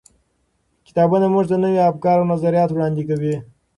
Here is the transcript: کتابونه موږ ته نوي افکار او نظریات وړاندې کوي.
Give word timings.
کتابونه 0.87 1.25
موږ 1.33 1.45
ته 1.51 1.55
نوي 1.63 1.81
افکار 1.91 2.15
او 2.19 2.29
نظریات 2.33 2.69
وړاندې 2.71 3.03
کوي. 3.09 3.35